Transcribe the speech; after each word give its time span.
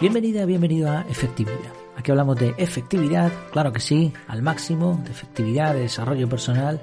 Bienvenida, 0.00 0.46
bienvenido 0.46 0.90
a 0.90 1.02
Efectividad. 1.10 1.74
Aquí 1.94 2.10
hablamos 2.10 2.38
de 2.38 2.54
efectividad, 2.56 3.30
claro 3.52 3.70
que 3.70 3.80
sí, 3.80 4.14
al 4.28 4.40
máximo, 4.40 4.98
de 5.04 5.10
efectividad, 5.10 5.74
de 5.74 5.80
desarrollo 5.80 6.26
personal, 6.26 6.80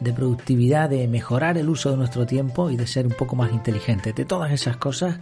de 0.00 0.14
productividad, 0.14 0.88
de 0.88 1.06
mejorar 1.06 1.58
el 1.58 1.68
uso 1.68 1.90
de 1.90 1.98
nuestro 1.98 2.24
tiempo 2.24 2.70
y 2.70 2.76
de 2.76 2.86
ser 2.86 3.06
un 3.06 3.12
poco 3.12 3.36
más 3.36 3.52
inteligente, 3.52 4.14
de 4.14 4.24
todas 4.24 4.50
esas 4.50 4.78
cosas 4.78 5.18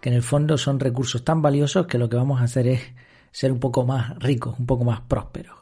que 0.00 0.08
en 0.08 0.14
el 0.14 0.22
fondo 0.22 0.56
son 0.56 0.80
recursos 0.80 1.22
tan 1.24 1.42
valiosos 1.42 1.86
que 1.86 1.98
lo 1.98 2.08
que 2.08 2.16
vamos 2.16 2.40
a 2.40 2.44
hacer 2.44 2.66
es 2.66 2.80
ser 3.32 3.52
un 3.52 3.60
poco 3.60 3.84
más 3.84 4.18
ricos, 4.18 4.58
un 4.58 4.64
poco 4.64 4.84
más 4.84 5.02
prósperos. 5.02 5.58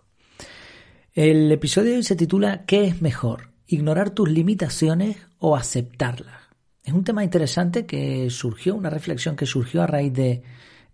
El 1.13 1.51
episodio 1.51 1.91
de 1.91 1.97
hoy 1.97 2.03
se 2.05 2.15
titula 2.15 2.65
¿Qué 2.67 2.85
es 2.85 3.03
mejor? 3.03 3.49
¿Ignorar 3.67 4.11
tus 4.11 4.31
limitaciones 4.31 5.17
o 5.41 5.57
aceptarlas? 5.57 6.43
Es 6.85 6.93
un 6.93 7.03
tema 7.03 7.25
interesante 7.25 7.85
que 7.85 8.31
surgió, 8.31 8.77
una 8.77 8.91
reflexión 8.91 9.35
que 9.35 9.45
surgió 9.45 9.83
a 9.83 9.89
raíz 9.89 10.13
de, 10.13 10.45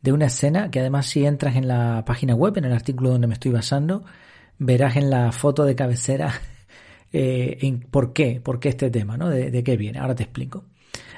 de 0.03 0.13
una 0.13 0.27
escena 0.27 0.71
que 0.71 0.81
además 0.81 1.07
si 1.07 1.25
entras 1.25 1.57
en 1.57 1.69
la 1.69 2.05
página 2.05 2.35
web, 2.35 2.59
en 2.59 2.65
el 2.65 2.73
artículo 2.73 3.11
donde 3.11 3.29
me 3.29 3.35
estoy 3.35 3.53
basando, 3.53 4.05
verás 4.59 4.97
en 4.97 5.11
la 5.11 5.33
foto 5.33 5.65
de 5.65 5.75
cabecera 5.75 6.33
eh, 7.13 7.81
por 7.91 8.13
qué, 8.13 8.41
por 8.43 8.61
qué 8.61 8.71
este 8.71 8.91
tema, 8.91 9.17
¿no? 9.17 9.29
De, 9.29 9.51
de, 9.51 9.65
qué 9.65 9.77
viene. 9.77 9.99
Ahora 10.01 10.15
te 10.15 10.25
explico. 10.25 10.65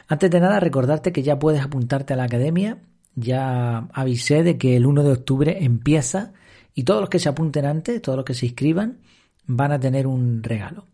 Antes 0.07 0.31
de 0.31 0.39
nada, 0.39 0.61
recordarte 0.61 1.13
que 1.13 1.23
ya 1.23 1.39
puedes 1.39 1.63
apuntarte 1.63 2.13
a 2.13 2.17
la 2.17 2.25
academia. 2.25 2.79
Ya 3.17 3.89
avisé 3.93 4.43
de 4.43 4.59
que 4.59 4.77
el 4.77 4.87
1 4.87 5.03
de 5.03 5.13
octubre 5.13 5.65
empieza 5.65 6.33
y 6.75 6.83
todos 6.83 7.01
los 7.01 7.09
que 7.09 7.19
se 7.19 7.29
apunten 7.29 7.65
antes, 7.65 8.03
todos 8.03 8.17
los 8.17 8.25
que 8.25 8.35
se 8.35 8.47
inscriban, 8.47 8.99
van 9.47 9.73
a 9.73 9.81
tener 9.81 10.07
un 10.07 10.43
regalo. 10.43 10.87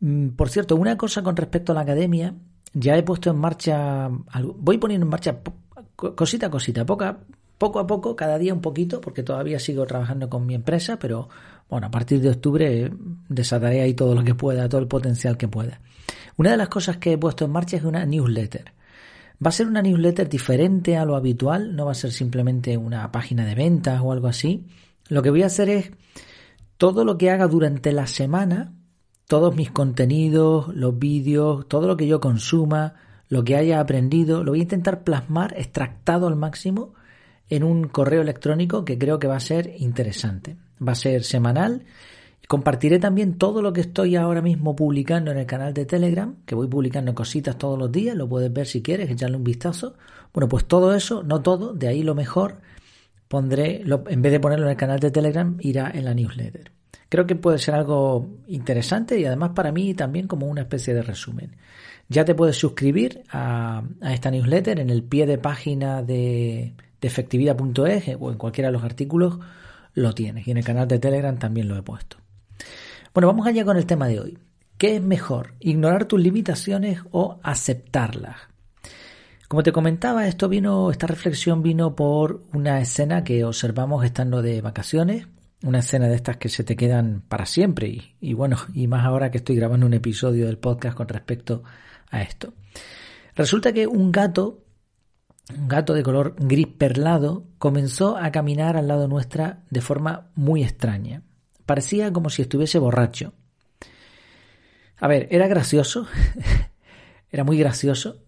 Mm, 0.00 0.30
por 0.30 0.50
cierto, 0.50 0.76
una 0.76 0.96
cosa 0.96 1.22
con 1.22 1.36
respecto 1.36 1.72
a 1.72 1.74
la 1.74 1.80
academia, 1.80 2.34
ya 2.74 2.96
he 2.96 3.02
puesto 3.02 3.30
en 3.30 3.38
marcha, 3.38 4.08
voy 4.56 4.78
poniendo 4.78 5.06
en 5.06 5.10
marcha 5.10 5.40
cosita 6.14 6.46
a 6.46 6.50
cosita, 6.50 6.84
poco 6.84 7.04
a 7.78 7.86
poco, 7.86 8.16
cada 8.16 8.38
día 8.38 8.52
un 8.52 8.60
poquito, 8.60 9.00
porque 9.00 9.22
todavía 9.22 9.58
sigo 9.58 9.86
trabajando 9.86 10.28
con 10.28 10.44
mi 10.46 10.54
empresa, 10.54 10.98
pero 10.98 11.28
bueno, 11.68 11.86
a 11.86 11.90
partir 11.90 12.20
de 12.20 12.30
octubre 12.30 12.92
desataré 13.28 13.82
ahí 13.82 13.94
todo 13.94 14.14
lo 14.14 14.24
que 14.24 14.34
pueda, 14.34 14.68
todo 14.68 14.80
el 14.80 14.88
potencial 14.88 15.36
que 15.36 15.48
pueda. 15.48 15.80
Una 16.36 16.50
de 16.50 16.56
las 16.56 16.68
cosas 16.68 16.96
que 16.96 17.12
he 17.12 17.18
puesto 17.18 17.44
en 17.44 17.52
marcha 17.52 17.76
es 17.76 17.84
una 17.84 18.04
newsletter. 18.04 18.72
Va 19.44 19.48
a 19.48 19.52
ser 19.52 19.66
una 19.66 19.82
newsletter 19.82 20.28
diferente 20.28 20.96
a 20.96 21.04
lo 21.04 21.16
habitual, 21.16 21.74
no 21.74 21.86
va 21.86 21.92
a 21.92 21.96
ser 21.96 22.12
simplemente 22.12 22.76
una 22.76 23.10
página 23.10 23.44
de 23.44 23.54
ventas 23.54 24.00
o 24.02 24.12
algo 24.12 24.28
así. 24.28 24.66
Lo 25.08 25.22
que 25.22 25.30
voy 25.30 25.42
a 25.42 25.46
hacer 25.46 25.68
es 25.68 25.92
todo 26.76 27.04
lo 27.04 27.18
que 27.18 27.30
haga 27.30 27.46
durante 27.48 27.92
la 27.92 28.06
semana, 28.06 28.74
todos 29.28 29.54
mis 29.54 29.70
contenidos, 29.70 30.68
los 30.74 30.98
vídeos, 30.98 31.68
todo 31.68 31.86
lo 31.86 31.96
que 31.96 32.06
yo 32.06 32.20
consuma, 32.20 32.94
lo 33.32 33.44
que 33.44 33.56
haya 33.56 33.80
aprendido, 33.80 34.44
lo 34.44 34.52
voy 34.52 34.58
a 34.58 34.64
intentar 34.64 35.04
plasmar 35.04 35.54
extractado 35.56 36.28
al 36.28 36.36
máximo 36.36 36.92
en 37.48 37.64
un 37.64 37.88
correo 37.88 38.20
electrónico 38.20 38.84
que 38.84 38.98
creo 38.98 39.18
que 39.18 39.26
va 39.26 39.36
a 39.36 39.40
ser 39.40 39.72
interesante. 39.78 40.58
Va 40.86 40.92
a 40.92 40.96
ser 40.96 41.24
semanal. 41.24 41.86
Compartiré 42.46 42.98
también 42.98 43.38
todo 43.38 43.62
lo 43.62 43.72
que 43.72 43.80
estoy 43.80 44.16
ahora 44.16 44.42
mismo 44.42 44.76
publicando 44.76 45.30
en 45.30 45.38
el 45.38 45.46
canal 45.46 45.72
de 45.72 45.86
Telegram, 45.86 46.36
que 46.44 46.54
voy 46.54 46.68
publicando 46.68 47.14
cositas 47.14 47.56
todos 47.56 47.78
los 47.78 47.90
días, 47.90 48.14
lo 48.16 48.28
puedes 48.28 48.52
ver 48.52 48.66
si 48.66 48.82
quieres, 48.82 49.10
echarle 49.10 49.38
un 49.38 49.44
vistazo. 49.44 49.94
Bueno, 50.34 50.46
pues 50.46 50.66
todo 50.66 50.94
eso, 50.94 51.22
no 51.22 51.40
todo, 51.40 51.72
de 51.72 51.88
ahí 51.88 52.02
lo 52.02 52.14
mejor, 52.14 52.60
pondré, 53.28 53.82
en 54.08 54.20
vez 54.20 54.32
de 54.32 54.40
ponerlo 54.40 54.66
en 54.66 54.72
el 54.72 54.76
canal 54.76 55.00
de 55.00 55.10
Telegram, 55.10 55.56
irá 55.60 55.90
en 55.90 56.04
la 56.04 56.12
newsletter. 56.12 56.70
Creo 57.08 57.26
que 57.26 57.36
puede 57.36 57.56
ser 57.56 57.76
algo 57.76 58.28
interesante 58.46 59.18
y 59.18 59.24
además 59.24 59.52
para 59.54 59.72
mí 59.72 59.94
también 59.94 60.26
como 60.26 60.48
una 60.48 60.60
especie 60.60 60.92
de 60.92 61.00
resumen. 61.00 61.56
Ya 62.12 62.26
te 62.26 62.34
puedes 62.34 62.56
suscribir 62.56 63.22
a, 63.30 63.82
esta 64.02 64.30
newsletter 64.30 64.78
en 64.80 64.90
el 64.90 65.02
pie 65.02 65.26
de 65.26 65.38
página 65.38 66.02
de, 66.02 66.74
de 67.00 67.08
efectividad.es 67.08 68.16
o 68.20 68.30
en 68.30 68.36
cualquiera 68.38 68.68
de 68.68 68.72
los 68.72 68.84
artículos 68.84 69.38
lo 69.94 70.12
tienes. 70.12 70.46
Y 70.46 70.50
en 70.50 70.58
el 70.58 70.64
canal 70.64 70.86
de 70.86 70.98
Telegram 70.98 71.38
también 71.38 71.68
lo 71.68 71.76
he 71.76 71.82
puesto. 71.82 72.18
Bueno, 73.14 73.28
vamos 73.28 73.46
allá 73.46 73.64
con 73.64 73.78
el 73.78 73.86
tema 73.86 74.08
de 74.08 74.20
hoy. 74.20 74.38
¿Qué 74.76 74.96
es 74.96 75.02
mejor? 75.02 75.54
¿Ignorar 75.58 76.04
tus 76.04 76.20
limitaciones 76.20 77.00
o 77.12 77.40
aceptarlas? 77.42 78.36
Como 79.48 79.62
te 79.62 79.72
comentaba, 79.72 80.26
esto 80.26 80.48
vino, 80.48 80.90
esta 80.90 81.06
reflexión 81.06 81.62
vino 81.62 81.94
por 81.94 82.42
una 82.52 82.80
escena 82.80 83.24
que 83.24 83.44
observamos 83.44 84.04
estando 84.04 84.42
de 84.42 84.60
vacaciones 84.60 85.26
una 85.62 85.78
escena 85.78 86.08
de 86.08 86.16
estas 86.16 86.36
que 86.36 86.48
se 86.48 86.64
te 86.64 86.76
quedan 86.76 87.22
para 87.28 87.46
siempre 87.46 88.14
y, 88.20 88.34
bueno, 88.34 88.56
y 88.74 88.86
más 88.88 89.04
ahora 89.04 89.30
que 89.30 89.38
estoy 89.38 89.56
grabando 89.56 89.86
un 89.86 89.94
episodio 89.94 90.46
del 90.46 90.58
podcast 90.58 90.96
con 90.96 91.08
respecto 91.08 91.62
a 92.12 92.22
esto. 92.22 92.54
Resulta 93.34 93.72
que 93.72 93.88
un 93.88 94.12
gato, 94.12 94.62
un 95.58 95.66
gato 95.66 95.94
de 95.94 96.04
color 96.04 96.36
gris 96.38 96.68
perlado, 96.68 97.48
comenzó 97.58 98.16
a 98.16 98.30
caminar 98.30 98.76
al 98.76 98.86
lado 98.86 99.08
nuestra 99.08 99.64
de 99.70 99.80
forma 99.80 100.30
muy 100.36 100.62
extraña. 100.62 101.22
Parecía 101.66 102.12
como 102.12 102.30
si 102.30 102.42
estuviese 102.42 102.78
borracho. 102.78 103.32
A 104.98 105.08
ver, 105.08 105.26
era 105.32 105.48
gracioso, 105.48 106.06
era 107.30 107.42
muy 107.42 107.58
gracioso 107.58 108.22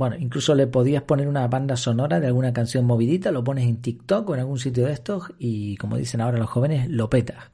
bueno, 0.00 0.16
incluso 0.16 0.54
le 0.54 0.66
podías 0.66 1.02
poner 1.02 1.28
una 1.28 1.46
banda 1.48 1.76
sonora 1.76 2.20
de 2.20 2.26
alguna 2.26 2.52
canción 2.52 2.86
movidita, 2.86 3.30
lo 3.30 3.44
pones 3.44 3.68
en 3.68 3.82
TikTok 3.82 4.30
o 4.30 4.34
en 4.34 4.40
algún 4.40 4.58
sitio 4.58 4.86
de 4.86 4.92
estos 4.92 5.32
y 5.38 5.76
como 5.76 5.96
dicen 5.96 6.20
ahora 6.20 6.38
los 6.38 6.48
jóvenes, 6.48 6.88
lo 6.88 7.10
petas. 7.10 7.50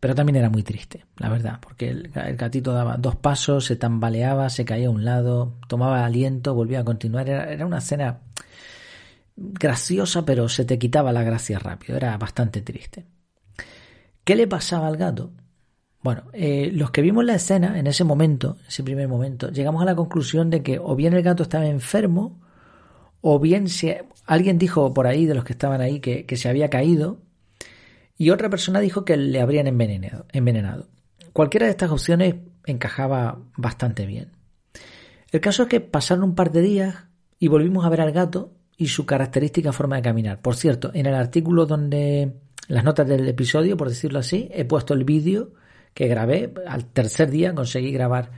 Pero 0.00 0.14
también 0.14 0.36
era 0.36 0.48
muy 0.48 0.62
triste, 0.62 1.04
la 1.16 1.28
verdad, 1.28 1.58
porque 1.60 1.90
el, 1.90 2.10
gatito 2.12 2.72
daba 2.72 2.96
dos 2.96 3.16
pasos, 3.16 3.64
se 3.64 3.76
tambaleaba, 3.76 4.48
se 4.48 4.64
caía 4.64 4.86
a 4.86 4.90
un 4.90 5.04
lado, 5.04 5.56
tomaba 5.66 6.04
aliento, 6.04 6.54
volvía 6.54 6.80
a 6.80 6.84
continuar. 6.84 7.28
Era, 7.28 7.52
era 7.52 7.66
una 7.66 7.78
escena 7.78 8.20
graciosa, 9.36 10.24
pero 10.24 10.48
se 10.48 10.64
te 10.64 10.78
quitaba 10.78 11.12
la 11.12 11.24
gracia 11.24 11.58
rápido, 11.58 11.96
era 11.96 12.16
bastante 12.16 12.62
triste. 12.62 13.06
¿Qué 14.24 14.36
le 14.36 14.46
pasaba 14.46 14.88
al 14.88 14.96
gato? 14.96 15.32
Bueno, 16.02 16.24
eh, 16.32 16.70
los 16.72 16.90
que 16.90 17.02
vimos 17.02 17.24
la 17.24 17.34
escena 17.34 17.78
en 17.78 17.86
ese 17.86 18.04
momento, 18.04 18.56
ese 18.68 18.82
primer 18.82 19.08
momento, 19.08 19.50
llegamos 19.50 19.82
a 19.82 19.84
la 19.84 19.96
conclusión 19.96 20.48
de 20.50 20.62
que 20.62 20.78
o 20.78 20.94
bien 20.94 21.12
el 21.14 21.22
gato 21.22 21.42
estaba 21.42 21.66
enfermo, 21.66 22.40
o 23.20 23.38
bien 23.40 23.68
se, 23.68 24.04
alguien 24.26 24.58
dijo 24.58 24.94
por 24.94 25.06
ahí 25.06 25.26
de 25.26 25.34
los 25.34 25.44
que 25.44 25.54
estaban 25.54 25.80
ahí 25.80 26.00
que, 26.00 26.24
se 26.36 26.48
había 26.48 26.70
caído, 26.70 27.20
y 28.18 28.30
otra 28.30 28.50
persona 28.50 28.80
dijo 28.80 29.04
que 29.04 29.16
le 29.16 29.40
habrían 29.40 29.68
envenenado, 29.68 30.26
envenenado. 30.32 30.88
Cualquiera 31.32 31.66
de 31.66 31.70
estas 31.70 31.90
opciones 31.90 32.34
encajaba 32.66 33.40
bastante 33.56 34.04
bien. 34.04 34.32
El 35.30 35.40
caso 35.40 35.62
es 35.62 35.68
que 35.68 35.80
pasaron 35.80 36.24
un 36.24 36.34
par 36.34 36.50
de 36.50 36.60
días 36.60 37.06
y 37.38 37.48
volvimos 37.48 37.86
a 37.86 37.88
ver 37.88 38.00
al 38.00 38.12
gato 38.12 38.52
y 38.76 38.88
su 38.88 39.06
característica 39.06 39.72
forma 39.72 39.96
de 39.96 40.02
caminar. 40.02 40.40
Por 40.40 40.56
cierto, 40.56 40.90
en 40.94 41.06
el 41.06 41.14
artículo 41.14 41.64
donde 41.64 42.34
las 42.68 42.84
notas 42.84 43.06
del 43.06 43.28
episodio, 43.28 43.76
por 43.76 43.88
decirlo 43.88 44.18
así, 44.18 44.48
he 44.52 44.64
puesto 44.64 44.94
el 44.94 45.04
vídeo 45.04 45.52
que 45.94 46.08
grabé. 46.08 46.52
Al 46.66 46.86
tercer 46.86 47.30
día 47.30 47.54
conseguí 47.54 47.92
grabar 47.92 48.30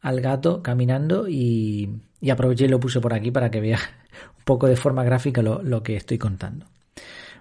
al 0.00 0.20
gato 0.20 0.62
caminando 0.62 1.28
y, 1.28 2.00
aproveché 2.30 2.66
y 2.66 2.68
lo 2.68 2.80
puse 2.80 3.00
por 3.00 3.14
aquí 3.14 3.30
para 3.30 3.50
que 3.50 3.60
vea 3.60 3.78
un 4.38 4.44
poco 4.44 4.66
de 4.66 4.76
forma 4.76 5.04
gráfica 5.04 5.42
lo, 5.42 5.82
que 5.82 5.96
estoy 5.96 6.18
contando. 6.18 6.66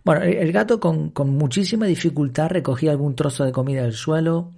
Bueno, 0.07 0.23
el, 0.23 0.53
gato 0.53 0.79
con, 0.79 1.11
muchísima 1.31 1.85
dificultad 1.85 2.47
recogía 2.47 2.91
algún 2.91 3.13
trozo 3.13 3.43
de 3.43 3.51
comida 3.51 3.81
del 3.81 3.91
suelo, 3.91 4.53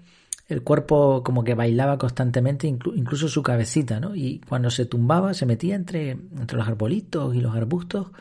el 0.48 0.62
cuerpo 0.62 1.24
como 1.24 1.44
que 1.44 1.56
bailaba 1.56 1.98
constantemente, 1.98 2.68
incluso 2.68 3.28
su 3.28 3.42
cabecita, 3.42 4.00
¿no? 4.00 4.16
Y 4.16 4.42
cuando 4.48 4.70
se 4.70 4.86
tumbaba 4.86 5.34
se 5.34 5.48
metía 5.48 5.74
entre, 5.74 6.12
entre 6.12 6.56
los 6.56 6.68
arbolitos 6.68 7.34
y 7.34 7.42
los 7.42 7.56
arbustos 7.56 8.12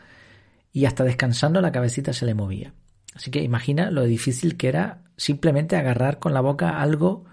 y 0.73 0.85
hasta 0.85 1.03
descansando 1.03 1.61
la 1.61 1.71
cabecita 1.71 2.13
se 2.13 2.25
le 2.25 2.33
movía. 2.33 2.73
Así 3.13 3.29
que 3.29 3.43
imagina 3.43 3.91
lo 3.91 4.05
difícil 4.05 4.57
que 4.57 4.67
era 4.67 5.03
simplemente 5.15 5.75
agarrar 5.75 6.17
con 6.17 6.33
la 6.33 6.41
boca 6.41 6.81
algo, 6.81 7.25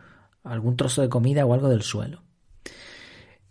algún 0.44 0.76
trozo 0.76 1.00
de 1.00 1.08
comida 1.08 1.46
o 1.46 1.54
algo 1.54 1.70
del 1.70 1.80
suelo. 1.80 2.22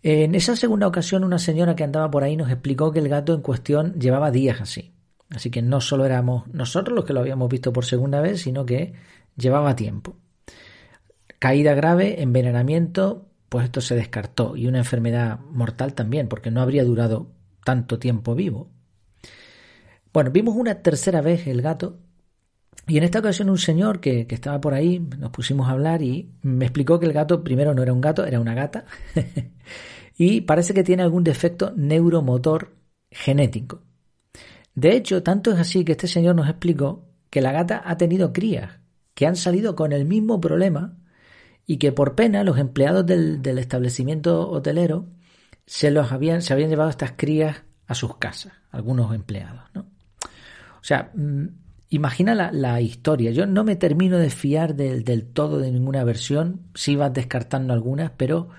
En 0.00 0.36
esa 0.36 0.54
segunda 0.54 0.86
ocasión, 0.86 1.24
una 1.24 1.40
señora 1.40 1.74
que 1.74 1.82
andaba 1.82 2.08
por 2.08 2.22
ahí 2.22 2.36
nos 2.36 2.52
explicó 2.52 2.92
que 2.92 3.00
el 3.00 3.08
gato 3.08 3.34
en 3.34 3.40
cuestión 3.40 3.94
llevaba 3.94 4.30
días 4.30 4.60
así. 4.60 4.95
Así 5.30 5.50
que 5.50 5.62
no 5.62 5.80
solo 5.80 6.04
éramos 6.04 6.46
nosotros 6.48 6.94
los 6.94 7.04
que 7.04 7.12
lo 7.12 7.20
habíamos 7.20 7.48
visto 7.48 7.72
por 7.72 7.84
segunda 7.84 8.20
vez, 8.20 8.42
sino 8.42 8.64
que 8.64 8.94
llevaba 9.36 9.76
tiempo. 9.76 10.16
Caída 11.38 11.74
grave, 11.74 12.22
envenenamiento, 12.22 13.28
pues 13.48 13.64
esto 13.64 13.80
se 13.80 13.94
descartó. 13.94 14.56
Y 14.56 14.66
una 14.66 14.78
enfermedad 14.78 15.40
mortal 15.50 15.94
también, 15.94 16.28
porque 16.28 16.50
no 16.50 16.60
habría 16.60 16.84
durado 16.84 17.32
tanto 17.64 17.98
tiempo 17.98 18.34
vivo. 18.34 18.70
Bueno, 20.12 20.30
vimos 20.30 20.56
una 20.56 20.76
tercera 20.82 21.20
vez 21.20 21.46
el 21.46 21.60
gato 21.60 21.98
y 22.88 22.98
en 22.98 23.04
esta 23.04 23.18
ocasión 23.18 23.50
un 23.50 23.58
señor 23.58 24.00
que, 24.00 24.26
estaba 24.30 24.60
por 24.60 24.72
ahí, 24.72 25.00
nos 25.18 25.30
pusimos 25.30 25.68
a 25.68 25.72
hablar 25.72 26.02
y 26.02 26.30
me 26.42 26.66
explicó 26.66 27.00
que 27.00 27.06
el 27.06 27.12
gato 27.12 27.42
primero 27.42 27.74
no 27.74 27.82
era 27.82 27.92
un 27.92 28.00
gato, 28.00 28.24
era 28.24 28.38
una 28.38 28.54
gata. 28.54 28.84
y 30.16 30.42
parece 30.42 30.72
que 30.72 30.84
tiene 30.84 31.02
algún 31.02 31.24
defecto 31.24 31.72
neuromotor 31.76 32.76
genético. 33.10 33.82
De 34.76 34.94
hecho, 34.94 35.22
tanto 35.22 35.50
es 35.50 35.58
así 35.58 35.84
que 35.84 35.92
este 35.92 36.06
señor 36.06 36.36
nos 36.36 36.48
explicó 36.48 37.08
que 37.30 37.40
la 37.40 37.50
gata 37.50 37.82
ha 37.84 37.96
tenido 37.96 38.32
crías 38.32 38.78
que 39.14 39.26
han 39.26 39.34
salido 39.34 39.74
con 39.74 39.92
el 39.92 40.04
mismo 40.04 40.38
problema 40.38 40.98
y 41.66 41.78
que 41.78 41.90
por 41.90 42.14
pena 42.14 42.44
los 42.44 42.58
empleados 42.58 43.06
del, 43.06 43.40
establecimiento 43.58 44.50
hotelero 44.50 45.06
se 45.64 45.90
los 45.90 46.12
habían, 46.12 46.42
se 46.42 46.52
habían 46.52 46.68
llevado 46.68 46.90
estas 46.90 47.12
crías 47.16 47.62
a 47.86 47.94
sus 47.94 48.18
casas, 48.18 48.52
algunos 48.70 49.14
empleados. 49.14 49.62
¿no? 49.72 49.80
O 49.80 50.82
sea, 50.82 51.10
mm, 51.14 51.46
imagina 51.88 52.34
la, 52.34 52.80
historia. 52.82 53.30
Yo 53.30 53.46
no 53.46 53.64
me 53.64 53.76
termino 53.76 54.18
de 54.18 54.28
fiar 54.28 54.74
del, 54.74 55.24
todo 55.32 55.58
de 55.58 55.72
ninguna 55.72 56.04
versión, 56.04 56.66
sí 56.74 56.96
vas 56.96 57.14
descartando 57.14 57.72
algunas, 57.72 58.10
pero 58.10 58.50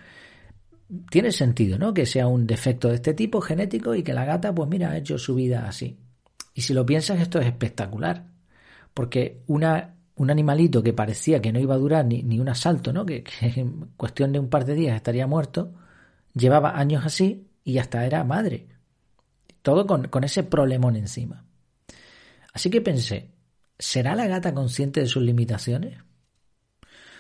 tiene 1.12 1.32
sentido, 1.32 1.78
¿no? 1.78 1.94
Que 1.94 2.08
sea 2.08 2.28
un 2.28 2.48
defecto 2.48 2.90
de 2.90 2.96
este 2.96 3.14
tipo 3.14 3.40
genético 3.40 3.94
y 3.94 4.02
que 4.02 4.14
la 4.14 4.26
gata, 4.26 4.56
pues 4.56 4.68
mira, 4.68 4.90
ha 4.90 4.98
hecho 4.98 5.20
su 5.20 5.36
vida 5.36 5.68
así. 5.68 6.00
Y 6.58 6.62
si 6.62 6.74
lo 6.74 6.88
piensas, 6.88 7.22
esto 7.22 7.40
es 7.40 7.46
espectacular. 7.46 8.26
Porque 8.96 9.44
una, 9.46 9.94
un 10.16 10.32
animalito 10.32 10.82
que 10.82 10.92
parecía 10.92 11.40
que 11.40 11.54
no 11.54 11.60
iba 11.60 11.76
a 11.76 11.78
durar 11.78 12.04
ni, 12.04 12.24
ni 12.24 12.40
un 12.40 12.50
asalto, 12.50 12.92
¿no? 12.92 13.06
Que, 13.06 13.24
en 13.42 13.92
cuestión 13.96 14.32
de 14.32 14.40
un 14.40 14.50
par 14.50 14.66
de 14.66 14.74
días 14.74 14.96
estaría 14.96 15.28
muerto, 15.28 15.76
llevaba 16.34 16.76
años 16.76 17.06
así 17.06 17.48
y 17.64 17.78
hasta 17.78 18.08
era 18.08 18.24
madre. 18.24 18.70
Todo 19.62 19.86
con, 19.86 20.08
con 20.08 20.24
ese 20.24 20.42
problemón 20.42 20.96
encima. 20.96 21.46
Así 22.52 22.72
que 22.72 22.82
pensé, 22.82 23.30
¿será 23.78 24.16
la 24.16 24.26
gata 24.26 24.56
consciente 24.56 25.02
de 25.02 25.06
sus 25.06 25.22
limitaciones? 25.22 26.00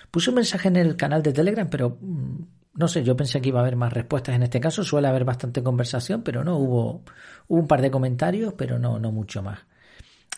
Puse 0.09 0.31
un 0.31 0.37
mensaje 0.37 0.67
en 0.67 0.77
el 0.77 0.95
canal 0.95 1.21
de 1.21 1.33
Telegram, 1.33 1.69
pero 1.69 1.99
mm, 2.01 2.41
no 2.77 2.87
sé, 2.87 3.03
yo 3.03 3.17
pensé 3.17 3.41
que 3.41 3.49
iba 3.49 3.59
a 3.59 3.63
haber 3.63 3.75
más 3.75 3.91
respuestas 3.91 4.35
en 4.35 4.43
este 4.43 4.59
caso, 4.59 4.83
suele 4.83 5.07
haber 5.07 5.25
bastante 5.25 5.63
conversación, 5.63 6.21
pero 6.21 6.43
no, 6.43 6.57
hubo, 6.57 7.03
un 7.47 7.67
par 7.67 7.81
de 7.81 7.89
comentarios, 7.89 8.53
pero 8.53 8.77
no, 8.77 8.99
no 8.99 9.11
mucho 9.11 9.41
más. 9.41 9.59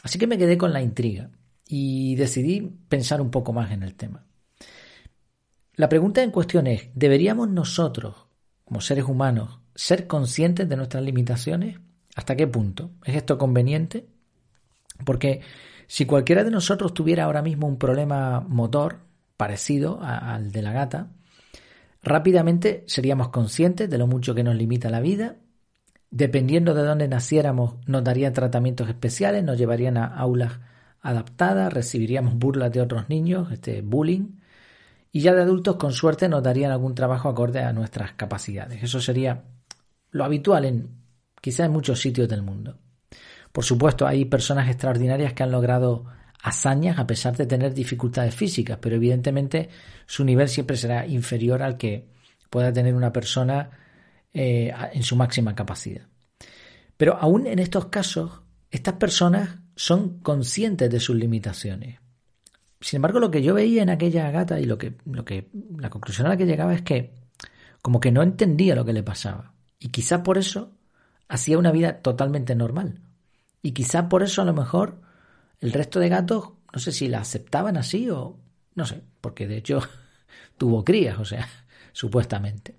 Así 0.03 0.17
que 0.17 0.25
me 0.25 0.37
quedé 0.37 0.57
con 0.57 0.71
la 0.71 0.81
intriga 0.81 1.29
y 1.67 2.15
decidí 2.15 2.61
pensar 2.87 3.19
un 3.19 3.29
poco 3.29 3.51
más 3.51 3.71
en 3.71 3.83
el 3.83 3.95
tema. 3.95 4.25
La 5.75 5.89
pregunta 5.89 6.23
en 6.23 6.31
cuestión 6.31 6.67
es, 6.67 6.87
¿deberíamos 6.93 7.49
nosotros, 7.49 8.15
como 8.63 8.79
seres 8.79 9.03
humanos, 9.03 9.59
ser 9.75 10.07
conscientes 10.07 10.69
de 10.69 10.77
nuestras 10.77 11.03
limitaciones? 11.03 11.77
¿Hasta 12.15 12.37
qué 12.37 12.47
punto? 12.47 12.91
¿Es 13.03 13.17
esto 13.17 13.37
conveniente? 13.37 14.07
Porque 15.03 15.41
si 15.87 16.05
cualquiera 16.05 16.45
de 16.45 16.51
nosotros 16.51 16.93
tuviera 16.93 17.25
ahora 17.25 17.41
mismo 17.41 17.67
un 17.67 17.77
problema 17.77 18.39
motor 18.39 19.01
parecido 19.35 19.99
al 20.01 20.53
de 20.53 20.61
la 20.61 20.71
gata, 20.71 21.11
Rápidamente 22.01 22.83
seríamos 22.87 23.29
conscientes 23.29 23.89
de 23.89 23.97
lo 23.97 24.07
mucho 24.07 24.33
que 24.33 24.43
nos 24.43 24.55
limita 24.55 24.89
la 24.89 25.01
vida. 25.01 25.37
Dependiendo 26.11 26.73
de 26.73 26.83
dónde 26.83 27.07
naciéramos, 27.07 27.75
nos 27.85 28.03
darían 28.03 28.33
tratamientos 28.33 28.87
especiales, 28.89 29.43
nos 29.43 29.57
llevarían 29.57 29.97
a 29.97 30.05
aulas 30.05 30.59
adaptadas, 31.01 31.71
recibiríamos 31.71 32.35
burlas 32.35 32.71
de 32.71 32.81
otros 32.81 33.09
niños, 33.09 33.51
este 33.51 33.81
bullying, 33.81 34.39
y 35.11 35.21
ya 35.21 35.33
de 35.33 35.41
adultos 35.41 35.75
con 35.77 35.91
suerte 35.91 36.29
nos 36.29 36.43
darían 36.43 36.71
algún 36.71 36.95
trabajo 36.95 37.29
acorde 37.29 37.61
a 37.61 37.73
nuestras 37.73 38.13
capacidades. 38.13 38.83
Eso 38.83 38.99
sería 39.01 39.43
lo 40.11 40.23
habitual 40.23 40.65
en 40.65 40.89
quizá 41.41 41.65
en 41.65 41.71
muchos 41.71 41.99
sitios 41.99 42.27
del 42.27 42.41
mundo. 42.41 42.77
Por 43.51 43.63
supuesto, 43.63 44.05
hay 44.05 44.25
personas 44.25 44.69
extraordinarias 44.69 45.33
que 45.33 45.43
han 45.43 45.51
logrado 45.51 46.05
hazañas 46.41 46.97
a 46.99 47.07
pesar 47.07 47.35
de 47.35 47.45
tener 47.45 47.73
dificultades 47.73 48.33
físicas, 48.33 48.77
pero 48.81 48.95
evidentemente 48.95 49.69
su 50.05 50.23
nivel 50.23 50.47
siempre 50.47 50.77
será 50.77 51.05
inferior 51.05 51.61
al 51.61 51.77
que 51.77 52.07
pueda 52.49 52.71
tener 52.71 52.95
una 52.95 53.11
persona 53.11 53.69
eh, 54.33 54.73
en 54.93 55.03
su 55.03 55.15
máxima 55.15 55.55
capacidad. 55.55 56.07
Pero 56.97 57.17
aún 57.17 57.47
en 57.47 57.59
estos 57.59 57.87
casos, 57.87 58.41
estas 58.71 58.95
personas 58.95 59.59
son 59.75 60.19
conscientes 60.19 60.89
de 60.89 60.99
sus 60.99 61.15
limitaciones. 61.15 61.99
Sin 62.81 62.97
embargo, 62.97 63.19
lo 63.19 63.31
que 63.31 63.41
yo 63.41 63.53
veía 63.53 63.83
en 63.83 63.89
aquella 63.89 64.31
gata 64.31 64.59
y 64.59 64.65
lo 64.65 64.77
que, 64.77 64.95
lo 65.05 65.25
que 65.25 65.49
la 65.77 65.89
conclusión 65.89 66.27
a 66.27 66.31
la 66.31 66.37
que 66.37 66.45
llegaba 66.45 66.73
es 66.73 66.81
que 66.81 67.13
como 67.81 67.99
que 67.99 68.11
no 68.11 68.21
entendía 68.21 68.75
lo 68.75 68.85
que 68.85 68.93
le 68.93 69.03
pasaba. 69.03 69.53
Y 69.79 69.89
quizá 69.89 70.23
por 70.23 70.37
eso 70.37 70.73
hacía 71.27 71.57
una 71.57 71.71
vida 71.71 72.01
totalmente 72.01 72.55
normal. 72.55 73.01
Y 73.61 73.71
quizá 73.71 74.09
por 74.09 74.23
eso 74.23 74.41
a 74.41 74.45
lo 74.45 74.53
mejor 74.53 75.01
el 75.61 75.73
resto 75.73 75.99
de 75.99 76.09
gatos, 76.09 76.49
no 76.73 76.79
sé 76.79 76.91
si 76.91 77.07
la 77.07 77.19
aceptaban 77.19 77.77
así 77.77 78.09
o 78.09 78.37
no 78.75 78.85
sé, 78.85 79.01
porque 79.21 79.47
de 79.47 79.57
hecho 79.57 79.81
tuvo 80.57 80.83
crías, 80.83 81.19
o 81.19 81.25
sea, 81.25 81.47
supuestamente. 81.91 82.75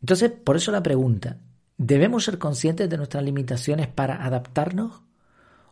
Entonces, 0.00 0.32
por 0.32 0.56
eso 0.56 0.72
la 0.72 0.82
pregunta, 0.82 1.38
¿debemos 1.78 2.24
ser 2.24 2.38
conscientes 2.38 2.90
de 2.90 2.96
nuestras 2.96 3.22
limitaciones 3.22 3.86
para 3.86 4.24
adaptarnos? 4.24 5.02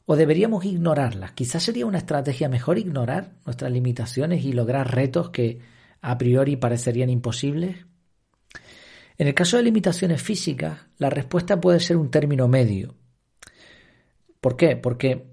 ¿O 0.06 0.16
deberíamos 0.16 0.64
ignorarlas? 0.64 1.32
Quizás 1.32 1.62
sería 1.62 1.86
una 1.86 1.98
estrategia 1.98 2.48
mejor 2.48 2.78
ignorar 2.78 3.32
nuestras 3.44 3.72
limitaciones 3.72 4.44
y 4.44 4.52
lograr 4.52 4.94
retos 4.94 5.30
que 5.30 5.60
a 6.00 6.16
priori 6.16 6.56
parecerían 6.56 7.10
imposibles. 7.10 7.76
En 9.18 9.26
el 9.28 9.34
caso 9.34 9.56
de 9.56 9.64
limitaciones 9.64 10.22
físicas, 10.22 10.78
la 10.98 11.10
respuesta 11.10 11.60
puede 11.60 11.80
ser 11.80 11.96
un 11.96 12.10
término 12.10 12.48
medio. 12.48 12.94
¿Por 14.40 14.56
qué? 14.56 14.76
Porque 14.76 15.29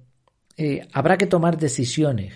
eh, 0.57 0.87
habrá 0.91 1.17
que 1.17 1.27
tomar 1.27 1.57
decisiones. 1.57 2.33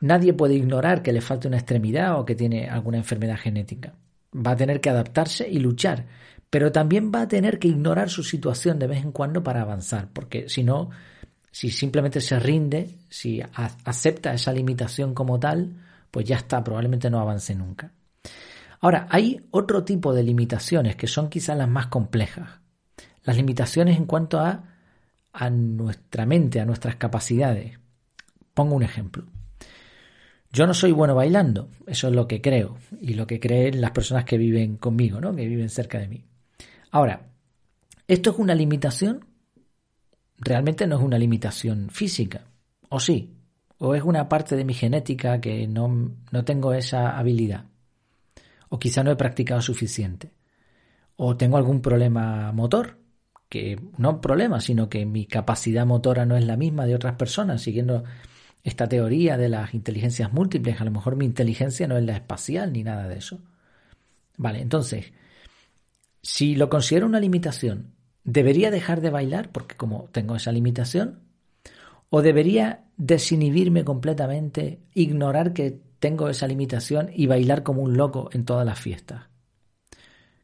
Nadie 0.00 0.32
puede 0.32 0.54
ignorar 0.54 1.02
que 1.02 1.12
le 1.12 1.20
falta 1.20 1.48
una 1.48 1.58
extremidad 1.58 2.18
o 2.18 2.24
que 2.24 2.34
tiene 2.34 2.68
alguna 2.68 2.98
enfermedad 2.98 3.38
genética. 3.38 3.94
Va 4.34 4.52
a 4.52 4.56
tener 4.56 4.80
que 4.80 4.90
adaptarse 4.90 5.48
y 5.48 5.58
luchar, 5.58 6.06
pero 6.50 6.72
también 6.72 7.12
va 7.14 7.22
a 7.22 7.28
tener 7.28 7.58
que 7.58 7.68
ignorar 7.68 8.10
su 8.10 8.24
situación 8.24 8.78
de 8.78 8.88
vez 8.88 9.02
en 9.02 9.12
cuando 9.12 9.42
para 9.42 9.62
avanzar, 9.62 10.08
porque 10.12 10.48
si 10.48 10.64
no, 10.64 10.90
si 11.52 11.70
simplemente 11.70 12.20
se 12.20 12.38
rinde, 12.40 12.98
si 13.08 13.40
acepta 13.84 14.32
esa 14.32 14.52
limitación 14.52 15.14
como 15.14 15.38
tal, 15.38 15.74
pues 16.10 16.26
ya 16.26 16.36
está, 16.36 16.64
probablemente 16.64 17.10
no 17.10 17.20
avance 17.20 17.54
nunca. 17.54 17.92
Ahora, 18.80 19.06
hay 19.10 19.46
otro 19.50 19.84
tipo 19.84 20.14
de 20.14 20.22
limitaciones 20.22 20.96
que 20.96 21.06
son 21.06 21.28
quizás 21.28 21.56
las 21.56 21.68
más 21.68 21.88
complejas. 21.88 22.60
Las 23.22 23.36
limitaciones 23.36 23.98
en 23.98 24.06
cuanto 24.06 24.40
a 24.40 24.69
a 25.32 25.50
nuestra 25.50 26.26
mente, 26.26 26.60
a 26.60 26.64
nuestras 26.64 26.96
capacidades. 26.96 27.78
Pongo 28.54 28.74
un 28.74 28.82
ejemplo. 28.82 29.26
Yo 30.52 30.66
no 30.66 30.74
soy 30.74 30.90
bueno 30.90 31.14
bailando, 31.14 31.70
eso 31.86 32.08
es 32.08 32.14
lo 32.14 32.26
que 32.26 32.40
creo 32.40 32.76
y 33.00 33.14
lo 33.14 33.26
que 33.26 33.38
creen 33.38 33.80
las 33.80 33.92
personas 33.92 34.24
que 34.24 34.36
viven 34.36 34.76
conmigo, 34.76 35.20
¿no? 35.20 35.34
que 35.34 35.46
viven 35.46 35.68
cerca 35.68 35.98
de 35.98 36.08
mí. 36.08 36.24
Ahora, 36.90 37.28
¿esto 38.08 38.30
es 38.30 38.38
una 38.38 38.54
limitación? 38.54 39.24
Realmente 40.38 40.88
no 40.88 40.96
es 40.96 41.02
una 41.02 41.18
limitación 41.18 41.88
física, 41.90 42.46
¿o 42.88 42.98
sí? 42.98 43.36
¿O 43.78 43.94
es 43.94 44.02
una 44.02 44.28
parte 44.28 44.56
de 44.56 44.64
mi 44.64 44.74
genética 44.74 45.40
que 45.40 45.68
no, 45.68 46.16
no 46.32 46.44
tengo 46.44 46.74
esa 46.74 47.16
habilidad? 47.16 47.66
¿O 48.68 48.78
quizá 48.78 49.04
no 49.04 49.12
he 49.12 49.16
practicado 49.16 49.62
suficiente? 49.62 50.32
¿O 51.16 51.36
tengo 51.36 51.58
algún 51.58 51.80
problema 51.80 52.50
motor? 52.52 52.99
Que 53.50 53.80
no 53.98 54.20
problema, 54.20 54.60
sino 54.60 54.88
que 54.88 55.04
mi 55.04 55.26
capacidad 55.26 55.84
motora 55.84 56.24
no 56.24 56.36
es 56.36 56.46
la 56.46 56.56
misma 56.56 56.86
de 56.86 56.94
otras 56.94 57.16
personas, 57.16 57.60
siguiendo 57.60 58.04
esta 58.62 58.88
teoría 58.88 59.36
de 59.36 59.48
las 59.48 59.74
inteligencias 59.74 60.32
múltiples, 60.32 60.80
a 60.80 60.84
lo 60.84 60.92
mejor 60.92 61.16
mi 61.16 61.24
inteligencia 61.24 61.88
no 61.88 61.98
es 61.98 62.04
la 62.04 62.14
espacial 62.14 62.72
ni 62.72 62.84
nada 62.84 63.08
de 63.08 63.18
eso. 63.18 63.40
Vale, 64.36 64.60
entonces, 64.60 65.12
si 66.22 66.54
lo 66.54 66.70
considero 66.70 67.06
una 67.06 67.18
limitación, 67.18 67.92
¿debería 68.22 68.70
dejar 68.70 69.00
de 69.00 69.10
bailar 69.10 69.50
porque 69.50 69.76
como 69.76 70.08
tengo 70.12 70.36
esa 70.36 70.52
limitación? 70.52 71.18
¿O 72.08 72.22
debería 72.22 72.84
desinhibirme 72.96 73.84
completamente, 73.84 74.78
ignorar 74.94 75.52
que 75.52 75.80
tengo 75.98 76.28
esa 76.28 76.46
limitación 76.46 77.10
y 77.12 77.26
bailar 77.26 77.64
como 77.64 77.82
un 77.82 77.96
loco 77.96 78.30
en 78.32 78.44
todas 78.44 78.64
las 78.64 78.78
fiestas? 78.78 79.29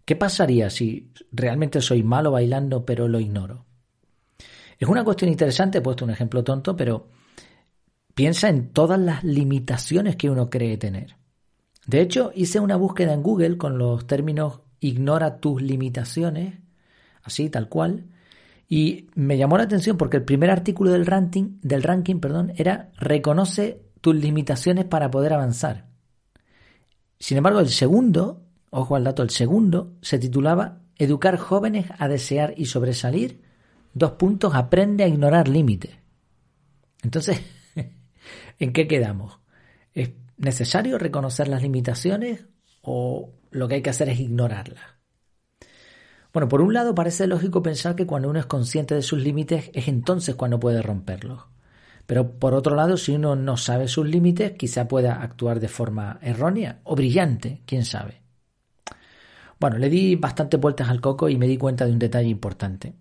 ¿Qué 0.07 0.15
pasaría 0.15 0.71
si 0.71 1.11
realmente 1.33 1.81
soy 1.81 2.05
malo 2.05 2.31
bailando 2.31 2.87
pero 2.87 3.09
lo 3.09 3.19
ignoro? 3.19 3.67
Es 4.79 4.89
una 4.89 5.03
cuestión 5.03 5.31
interesante, 5.31 5.79
he 5.79 5.83
puesto 5.83 6.05
un 6.05 6.13
ejemplo 6.13 6.45
tonto, 6.45 6.77
pero 6.77 7.09
piensa 8.15 8.49
en 8.49 8.73
todas 8.73 9.01
las 9.01 9.25
limitaciones 9.25 10.15
que 10.15 10.31
uno 10.31 10.49
cree 10.49 10.77
tener. 10.79 11.17
De 11.89 12.01
hecho, 12.01 12.31
hice 12.37 12.61
una 12.61 12.77
búsqueda 12.77 13.15
en 13.15 13.23
Google 13.25 13.59
con 13.59 13.79
los 13.79 14.07
términos 14.07 14.61
ignora 14.79 15.41
tus 15.41 15.61
limitaciones, 15.61 16.55
así 17.25 17.51
tal 17.51 17.69
cual, 17.69 18.07
y 18.69 19.09
me 19.17 19.37
llamó 19.37 19.59
la 19.59 19.65
atención 19.65 19.97
porque 19.97 20.19
el 20.19 20.25
primer 20.25 20.51
artículo 20.51 20.93
del 20.93 21.07
ranking, 21.07 21.59
del 21.63 21.83
ranking 21.83 22.21
perdón, 22.21 22.53
era 22.57 22.91
reconoce 22.97 23.83
tus 24.01 24.15
limitaciones 24.15 24.85
para 24.85 25.11
poder 25.11 25.33
avanzar. 25.33 25.87
Sin 27.19 27.39
embargo, 27.39 27.59
el 27.59 27.71
segundo 27.71 28.46
ojo 28.77 28.97
al 28.97 29.05
dato, 29.05 29.23
el 29.23 29.31
segundo 29.31 29.95
se 30.03 30.19
titulaba 30.19 30.81
Educar 30.99 31.37
jóvenes 31.37 31.87
a 31.99 32.09
desear 32.09 32.55
y 32.57 32.67
sobresalir. 32.67 33.43
Dos 33.93 34.13
puntos, 34.13 34.55
aprende 34.55 35.05
a 35.05 35.09
ignorar 35.09 35.47
límites. 35.47 35.95
Entonces, 37.03 37.41
¿en 38.59 38.73
qué 38.73 38.89
quedamos? 38.89 39.39
¿Es 39.93 40.13
necesario 40.39 40.99
reconocer 40.99 41.49
las 41.49 41.63
limitaciones 41.63 42.47
o 42.81 43.31
lo 43.51 43.69
que 43.69 43.77
hay 43.77 43.83
que 43.83 43.91
hacer 43.91 44.09
es 44.09 44.21
ignorarlas? 44.21 44.85
Bueno, 46.33 46.49
por 46.49 46.63
un 46.63 46.73
lado 46.73 46.95
parece 46.95 47.27
lógico 47.27 47.63
pensar 47.63 47.95
que 47.95 48.07
cuando 48.07 48.31
uno 48.31 48.39
es 48.39 48.47
consciente 48.47 48.95
de 48.95 49.03
sus 49.03 49.19
límites 49.19 49.71
es 49.75 49.89
entonces 49.89 50.35
cuando 50.35 50.61
puede 50.61 50.83
romperlos. 50.83 51.45
Pero 52.07 52.39
por 52.39 52.55
otro 52.55 52.75
lado, 52.75 52.97
si 52.97 53.13
uno 53.13 53.37
no 53.37 53.57
sabe 53.57 53.89
sus 53.89 54.07
límites, 54.07 54.53
quizá 54.53 54.89
pueda 54.89 55.23
actuar 55.23 55.61
de 55.61 55.69
forma 55.69 56.19
errónea 56.23 56.81
o 56.85 56.95
brillante, 56.95 57.63
quién 57.67 57.85
sabe. 57.85 58.26
Bueno, 59.59 59.79
le 59.79 59.89
di 59.89 60.17
bastante 60.17 60.59
vueltas 60.59 60.89
al 60.89 61.01
coco 61.01 61.29
y 61.29 61.37
me 61.39 61.47
di 61.47 61.57
cuenta 61.57 61.87
de 61.87 61.93
un 61.93 61.99
detalle 61.99 62.29
importante. 62.29 62.95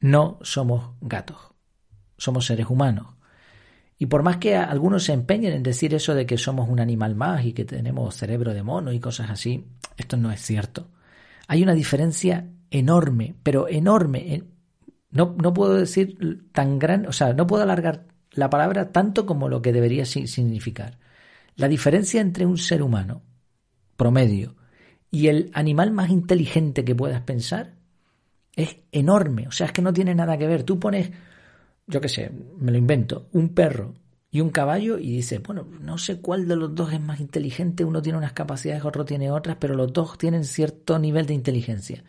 No 0.00 0.38
somos 0.42 0.94
gatos, 1.00 1.38
somos 2.16 2.46
seres 2.46 2.66
humanos. 2.68 3.14
Y 3.96 4.06
por 4.06 4.22
más 4.22 4.38
que 4.38 4.56
algunos 4.56 5.04
se 5.04 5.12
empeñen 5.12 5.52
en 5.52 5.62
decir 5.62 5.94
eso 5.94 6.14
de 6.14 6.26
que 6.26 6.38
somos 6.38 6.68
un 6.68 6.80
animal 6.80 7.14
más 7.14 7.44
y 7.44 7.52
que 7.52 7.64
tenemos 7.64 8.16
cerebro 8.16 8.54
de 8.54 8.62
mono 8.62 8.92
y 8.92 8.98
cosas 8.98 9.30
así, 9.30 9.66
esto 9.98 10.16
no 10.16 10.32
es 10.32 10.40
cierto. 10.40 10.88
Hay 11.46 11.62
una 11.62 11.74
diferencia 11.74 12.48
enorme, 12.70 13.34
pero 13.42 13.68
enorme. 13.68 14.44
No, 15.10 15.36
no 15.40 15.52
puedo 15.52 15.74
decir 15.74 16.48
tan 16.52 16.78
gran, 16.78 17.06
o 17.06 17.12
sea, 17.12 17.34
no 17.34 17.46
puedo 17.46 17.62
alargar 17.62 18.06
la 18.32 18.48
palabra 18.48 18.90
tanto 18.90 19.26
como 19.26 19.48
lo 19.48 19.60
que 19.60 19.72
debería 19.72 20.06
significar. 20.06 20.98
La 21.56 21.68
diferencia 21.68 22.20
entre 22.20 22.46
un 22.46 22.56
ser 22.56 22.82
humano 22.82 23.22
promedio 23.96 24.56
y 25.10 25.28
el 25.28 25.50
animal 25.54 25.90
más 25.90 26.10
inteligente 26.10 26.84
que 26.84 26.94
puedas 26.94 27.22
pensar 27.22 27.74
es 28.54 28.76
enorme. 28.92 29.48
O 29.48 29.52
sea, 29.52 29.66
es 29.66 29.72
que 29.72 29.82
no 29.82 29.92
tiene 29.92 30.14
nada 30.14 30.38
que 30.38 30.46
ver. 30.46 30.62
Tú 30.62 30.78
pones, 30.78 31.10
yo 31.86 32.00
qué 32.00 32.08
sé, 32.08 32.30
me 32.58 32.70
lo 32.70 32.78
invento, 32.78 33.28
un 33.32 33.50
perro 33.50 33.94
y 34.30 34.40
un 34.40 34.50
caballo 34.50 34.98
y 34.98 35.10
dices, 35.10 35.42
bueno, 35.42 35.66
no 35.80 35.98
sé 35.98 36.20
cuál 36.20 36.46
de 36.46 36.56
los 36.56 36.74
dos 36.74 36.92
es 36.92 37.00
más 37.00 37.18
inteligente, 37.18 37.84
uno 37.84 38.00
tiene 38.00 38.18
unas 38.18 38.32
capacidades, 38.32 38.84
otro 38.84 39.04
tiene 39.04 39.30
otras, 39.30 39.56
pero 39.58 39.74
los 39.74 39.92
dos 39.92 40.16
tienen 40.16 40.44
cierto 40.44 40.98
nivel 40.98 41.26
de 41.26 41.34
inteligencia. 41.34 42.04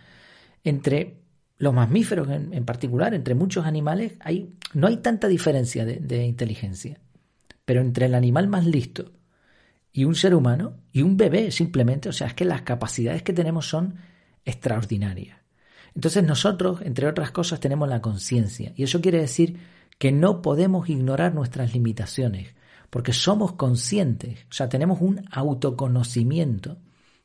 Entre 0.64 1.22
los 1.58 1.74
mamíferos 1.74 2.30
en, 2.30 2.66
particular, 2.66 3.14
entre 3.16 3.34
muchos 3.34 3.66
animales, 3.66 4.14
hay, 4.20 4.54
no 4.74 4.88
hay 4.88 4.98
tanta 4.98 5.28
diferencia 5.28 5.86
de 5.86 6.26
inteligencia. 6.26 7.00
Pero 7.66 7.82
entre 7.82 8.08
el 8.08 8.16
animal 8.16 8.48
más 8.48 8.66
listo 8.66 9.12
y 9.94 10.06
un 10.06 10.16
ser 10.16 10.34
humano 10.36 10.78
y 10.92 11.02
un 11.02 11.18
bebé 11.18 11.52
simplemente, 11.52 12.10
o 12.10 12.14
sea, 12.14 12.28
es 12.28 12.34
que 12.34 12.46
las 12.46 12.62
capacidades 12.62 13.24
que 13.24 13.34
tenemos 13.34 13.68
son 13.68 13.96
extraordinarias. 14.46 15.38
Entonces 15.94 16.24
nosotros, 16.24 16.82
entre 16.84 17.08
otras 17.08 17.32
cosas, 17.32 17.60
tenemos 17.60 17.90
la 17.90 18.02
conciencia 18.02 18.72
y 18.76 18.84
eso 18.84 19.02
quiere 19.02 19.20
decir 19.20 19.60
que 19.98 20.12
no 20.12 20.42
podemos 20.42 20.90
ignorar 20.90 21.34
nuestras 21.36 21.74
limitaciones, 21.74 22.56
porque 22.90 23.14
somos 23.14 23.54
conscientes, 23.54 24.40
o 24.50 24.54
sea, 24.54 24.68
tenemos 24.68 25.00
un 25.02 25.26
autoconocimiento. 25.32 26.78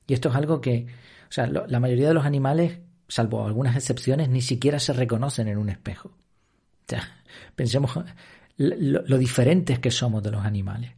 Y 0.06 0.14
esto 0.14 0.28
es 0.28 0.36
algo 0.36 0.60
que, 0.60 0.86
o 1.28 1.32
sea, 1.32 1.46
la 1.46 1.80
mayoría 1.80 2.08
de 2.08 2.14
los 2.14 2.26
animales, 2.26 2.78
salvo 3.08 3.46
algunas 3.46 3.76
excepciones, 3.76 4.28
ni 4.28 4.42
siquiera 4.42 4.78
se 4.78 4.92
reconocen 4.92 5.48
en 5.48 5.58
un 5.58 5.70
espejo. 5.70 6.08
O 6.08 6.88
sea, 6.88 7.02
pensemos 7.56 7.98
lo, 8.58 9.02
lo 9.02 9.18
diferentes 9.18 9.78
que 9.78 9.90
somos 9.90 10.22
de 10.22 10.32
los 10.32 10.44
animales. 10.44 10.92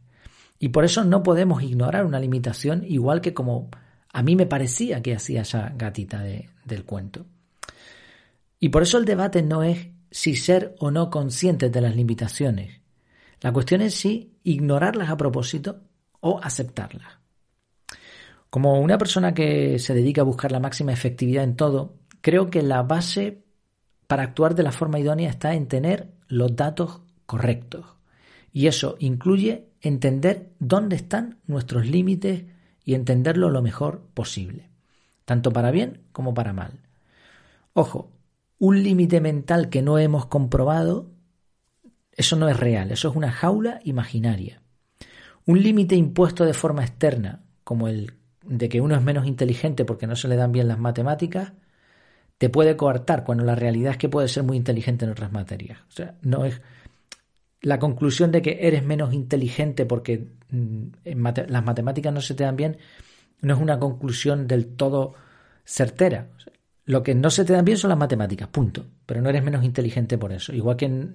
Y 0.59 0.69
por 0.69 0.83
eso 0.83 1.05
no 1.05 1.23
podemos 1.23 1.63
ignorar 1.63 2.05
una 2.05 2.19
limitación 2.19 2.83
igual 2.85 3.21
que 3.21 3.33
como 3.33 3.69
a 4.11 4.21
mí 4.21 4.35
me 4.35 4.45
parecía 4.45 5.01
que 5.01 5.15
hacía 5.15 5.41
esa 5.41 5.71
gatita 5.75 6.21
del 6.21 6.85
cuento. 6.85 7.25
Y 8.59 8.69
por 8.69 8.83
eso 8.83 8.97
el 8.97 9.05
debate 9.05 9.41
no 9.41 9.63
es 9.63 9.87
si 10.11 10.35
ser 10.35 10.75
o 10.79 10.91
no 10.91 11.09
conscientes 11.09 11.71
de 11.71 11.81
las 11.81 11.95
limitaciones. 11.95 12.81
La 13.41 13.53
cuestión 13.53 13.81
es 13.81 13.95
si 13.95 14.33
ignorarlas 14.43 15.09
a 15.09 15.17
propósito 15.17 15.81
o 16.19 16.39
aceptarlas. 16.43 17.19
Como 18.49 18.81
una 18.81 18.97
persona 18.97 19.33
que 19.33 19.79
se 19.79 19.93
dedica 19.93 20.21
a 20.21 20.25
buscar 20.25 20.51
la 20.51 20.59
máxima 20.59 20.91
efectividad 20.91 21.43
en 21.43 21.55
todo, 21.55 21.99
creo 22.19 22.49
que 22.49 22.63
la 22.63 22.81
base 22.81 23.45
para 24.07 24.23
actuar 24.23 24.55
de 24.55 24.63
la 24.63 24.71
forma 24.71 24.99
idónea 24.99 25.29
está 25.29 25.53
en 25.53 25.67
tener 25.67 26.11
los 26.27 26.55
datos 26.55 27.01
correctos. 27.25 27.85
Y 28.51 28.67
eso 28.67 28.95
incluye 28.99 29.68
entender 29.81 30.51
dónde 30.59 30.95
están 30.95 31.39
nuestros 31.47 31.85
límites 31.87 32.45
y 32.83 32.93
entenderlo 32.93 33.49
lo 33.49 33.61
mejor 33.61 34.01
posible, 34.13 34.69
tanto 35.25 35.51
para 35.51 35.71
bien 35.71 36.01
como 36.11 36.33
para 36.33 36.53
mal. 36.53 36.79
Ojo, 37.73 38.11
un 38.57 38.83
límite 38.83 39.21
mental 39.21 39.69
que 39.69 39.81
no 39.81 39.97
hemos 39.97 40.25
comprobado, 40.25 41.11
eso 42.11 42.35
no 42.35 42.49
es 42.49 42.57
real, 42.57 42.91
eso 42.91 43.09
es 43.09 43.15
una 43.15 43.31
jaula 43.31 43.79
imaginaria. 43.83 44.61
Un 45.45 45.63
límite 45.63 45.95
impuesto 45.95 46.45
de 46.45 46.53
forma 46.53 46.83
externa, 46.83 47.43
como 47.63 47.87
el 47.87 48.13
de 48.45 48.67
que 48.67 48.81
uno 48.81 48.95
es 48.95 49.01
menos 49.01 49.27
inteligente 49.27 49.85
porque 49.85 50.07
no 50.07 50.15
se 50.15 50.27
le 50.27 50.35
dan 50.35 50.51
bien 50.51 50.67
las 50.67 50.79
matemáticas, 50.79 51.53
te 52.37 52.49
puede 52.49 52.75
coartar 52.77 53.23
cuando 53.23 53.43
la 53.43 53.55
realidad 53.55 53.91
es 53.91 53.97
que 53.97 54.09
puede 54.09 54.27
ser 54.27 54.43
muy 54.43 54.57
inteligente 54.57 55.05
en 55.05 55.11
otras 55.11 55.31
materias. 55.31 55.79
O 55.89 55.91
sea, 55.91 56.15
no 56.21 56.45
es, 56.45 56.61
la 57.61 57.79
conclusión 57.79 58.31
de 58.31 58.41
que 58.41 58.59
eres 58.61 58.83
menos 58.83 59.13
inteligente 59.13 59.85
porque 59.85 60.27
mm, 60.49 60.83
las 61.47 61.65
matemáticas 61.65 62.13
no 62.13 62.21
se 62.21 62.35
te 62.35 62.43
dan 62.43 62.55
bien 62.55 62.77
no 63.41 63.53
es 63.53 63.59
una 63.59 63.79
conclusión 63.79 64.47
del 64.47 64.67
todo 64.75 65.13
certera. 65.63 66.29
Lo 66.85 67.03
que 67.03 67.15
no 67.15 67.29
se 67.29 67.45
te 67.45 67.53
dan 67.53 67.65
bien 67.65 67.77
son 67.77 67.89
las 67.89 67.97
matemáticas, 67.97 68.47
punto. 68.49 68.85
Pero 69.05 69.21
no 69.21 69.29
eres 69.29 69.43
menos 69.43 69.63
inteligente 69.63 70.17
por 70.17 70.31
eso. 70.31 70.53
Igual 70.53 70.75
que 70.75 71.07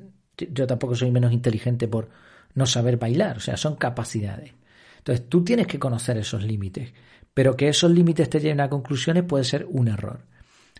yo 0.50 0.66
tampoco 0.66 0.94
soy 0.94 1.10
menos 1.10 1.32
inteligente 1.32 1.88
por 1.88 2.08
no 2.54 2.66
saber 2.66 2.96
bailar. 2.96 3.38
O 3.38 3.40
sea, 3.40 3.56
son 3.56 3.76
capacidades. 3.76 4.52
Entonces 4.98 5.28
tú 5.28 5.44
tienes 5.44 5.66
que 5.66 5.78
conocer 5.78 6.16
esos 6.16 6.44
límites. 6.44 6.92
Pero 7.34 7.56
que 7.56 7.68
esos 7.68 7.90
límites 7.90 8.30
te 8.30 8.40
lleven 8.40 8.60
a 8.60 8.70
conclusiones 8.70 9.24
puede 9.24 9.44
ser 9.44 9.66
un 9.68 9.88
error. 9.88 10.20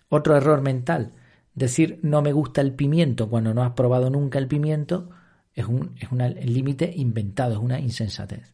Otro 0.08 0.36
error 0.36 0.60
mental, 0.62 1.10
decir 1.54 1.98
no 2.02 2.22
me 2.22 2.32
gusta 2.32 2.60
el 2.60 2.72
pimiento 2.72 3.28
cuando 3.28 3.52
no 3.52 3.64
has 3.64 3.72
probado 3.72 4.10
nunca 4.10 4.38
el 4.38 4.46
pimiento, 4.46 5.10
es 5.54 5.66
un 5.66 5.94
límite 6.42 6.92
inventado, 6.96 7.54
es 7.54 7.58
una 7.58 7.78
insensatez. 7.78 8.52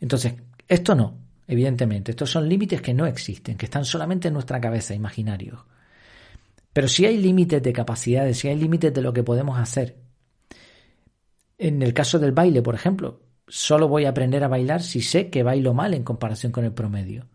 Entonces, 0.00 0.34
esto 0.68 0.94
no, 0.94 1.18
evidentemente, 1.46 2.10
estos 2.10 2.30
son 2.30 2.48
límites 2.48 2.82
que 2.82 2.94
no 2.94 3.06
existen, 3.06 3.56
que 3.56 3.66
están 3.66 3.84
solamente 3.84 4.28
en 4.28 4.34
nuestra 4.34 4.60
cabeza, 4.60 4.94
imaginarios. 4.94 5.60
Pero 6.72 6.88
si 6.88 7.06
hay 7.06 7.18
límites 7.18 7.62
de 7.62 7.72
capacidades, 7.72 8.38
si 8.38 8.48
hay 8.48 8.56
límites 8.56 8.92
de 8.92 9.02
lo 9.02 9.12
que 9.12 9.22
podemos 9.22 9.58
hacer. 9.58 9.96
En 11.58 11.82
el 11.82 11.94
caso 11.94 12.18
del 12.18 12.32
baile, 12.32 12.62
por 12.62 12.74
ejemplo, 12.74 13.20
solo 13.46 13.88
voy 13.88 14.06
a 14.06 14.10
aprender 14.10 14.42
a 14.42 14.48
bailar 14.48 14.82
si 14.82 15.02
sé 15.02 15.30
que 15.30 15.42
bailo 15.42 15.74
mal 15.74 15.94
en 15.94 16.02
comparación 16.02 16.50
con 16.50 16.64
el 16.64 16.72
promedio. 16.72 17.26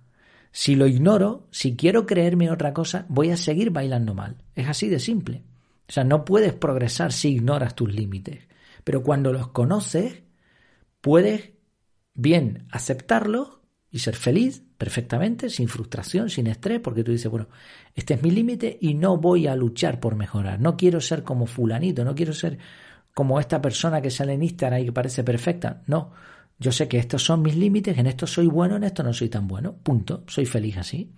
Si 0.51 0.75
lo 0.75 0.87
ignoro, 0.87 1.47
si 1.51 1.75
quiero 1.75 2.05
creerme 2.05 2.49
otra 2.49 2.73
cosa, 2.73 3.05
voy 3.09 3.29
a 3.29 3.37
seguir 3.37 3.69
bailando 3.69 4.15
mal. 4.15 4.37
Es 4.55 4.67
así 4.67 4.89
de 4.89 4.99
simple. 4.99 5.43
O 5.87 5.91
sea, 5.91 6.03
no 6.03 6.25
puedes 6.25 6.53
progresar 6.53 7.13
si 7.13 7.29
ignoras 7.29 7.75
tus 7.75 7.93
límites. 7.93 8.39
Pero 8.87 9.03
cuando 9.03 9.33
los 9.33 9.49
conoces, 9.49 10.23
puedes 11.01 11.51
bien 12.13 12.69
aceptarlos 12.71 13.59
y 13.91 13.99
ser 13.99 14.15
feliz 14.15 14.63
perfectamente, 14.77 15.49
sin 15.49 15.67
frustración, 15.67 16.29
sin 16.29 16.47
estrés, 16.47 16.79
porque 16.79 17.03
tú 17.03 17.11
dices, 17.11 17.29
bueno, 17.29 17.49
este 17.95 18.13
es 18.13 18.23
mi 18.23 18.31
límite 18.31 18.77
y 18.79 18.93
no 18.93 19.17
voy 19.17 19.45
a 19.47 19.57
luchar 19.57 19.99
por 19.99 20.15
mejorar. 20.15 20.61
No 20.61 20.77
quiero 20.77 21.01
ser 21.01 21.23
como 21.23 21.47
fulanito, 21.47 22.05
no 22.05 22.15
quiero 22.15 22.31
ser 22.31 22.59
como 23.13 23.41
esta 23.41 23.61
persona 23.61 24.01
que 24.01 24.09
sale 24.09 24.35
en 24.35 24.43
Instagram 24.43 24.79
y 24.79 24.85
que 24.85 24.93
parece 24.93 25.21
perfecta. 25.21 25.83
No, 25.87 26.13
yo 26.57 26.71
sé 26.71 26.87
que 26.87 26.97
estos 26.97 27.25
son 27.25 27.41
mis 27.41 27.57
límites, 27.57 27.97
en 27.97 28.07
esto 28.07 28.25
soy 28.25 28.47
bueno, 28.47 28.77
en 28.77 28.85
esto 28.85 29.03
no 29.03 29.11
soy 29.11 29.27
tan 29.27 29.49
bueno. 29.49 29.75
Punto, 29.75 30.23
soy 30.27 30.45
feliz 30.45 30.77
así. 30.77 31.11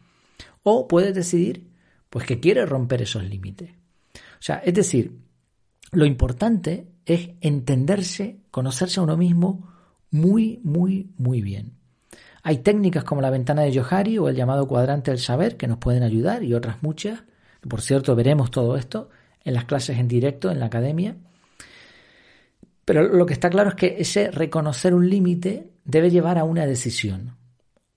O 0.64 0.88
puedes 0.88 1.14
decidir, 1.14 1.70
pues 2.10 2.26
que 2.26 2.40
quieres 2.40 2.68
romper 2.68 3.04
esos 3.04 3.24
límites. 3.24 3.70
O 3.70 4.42
sea, 4.42 4.56
es 4.66 4.74
decir, 4.74 5.29
lo 5.92 6.06
importante 6.06 6.88
es 7.06 7.32
entenderse, 7.42 8.40
conocerse 8.52 9.00
a 9.00 9.04
uno 9.04 9.18
mismo 9.18 9.68
muy, 10.12 10.60
muy, 10.64 11.12
muy 11.18 11.42
bien. 11.42 11.74
Hay 12.44 12.60
técnicas 12.60 13.04
como 13.04 13.22
la 13.22 13.30
ventana 13.30 13.64
de 13.64 13.78
Johari 13.78 14.18
o 14.18 14.30
el 14.30 14.36
llamado 14.36 14.68
cuadrante 14.68 15.12
del 15.12 15.20
saber 15.20 15.58
que 15.58 15.68
nos 15.68 15.78
pueden 15.78 16.04
ayudar 16.04 16.44
y 16.44 16.54
otras 16.54 16.82
muchas. 16.82 17.24
Por 17.68 17.82
cierto, 17.82 18.16
veremos 18.16 18.52
todo 18.52 18.78
esto 18.78 19.10
en 19.44 19.54
las 19.54 19.66
clases 19.66 19.98
en 19.98 20.08
directo 20.08 20.50
en 20.50 20.60
la 20.60 20.68
academia. 20.68 21.18
Pero 22.86 23.04
lo 23.04 23.26
que 23.26 23.34
está 23.34 23.50
claro 23.50 23.70
es 23.70 23.76
que 23.76 23.96
ese 24.00 24.32
reconocer 24.32 24.94
un 24.94 25.10
límite 25.10 25.72
debe 25.84 26.10
llevar 26.10 26.38
a 26.38 26.44
una 26.44 26.66
decisión. 26.66 27.36